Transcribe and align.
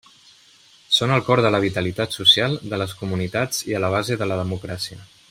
Són 0.99 1.13
al 1.17 1.21
cor 1.27 1.41
de 1.47 1.51
la 1.55 1.59
vitalitat 1.67 2.17
social 2.17 2.57
de 2.73 2.81
les 2.85 2.99
comunitats 3.05 3.63
i 3.73 3.77
a 3.81 3.87
la 3.87 3.95
base 3.97 4.19
de 4.23 4.31
la 4.33 4.43
democràcia. 4.45 5.03